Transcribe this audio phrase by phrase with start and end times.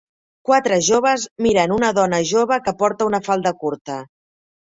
[0.49, 4.01] Quatre joves miren una dona jove que porta una falda curta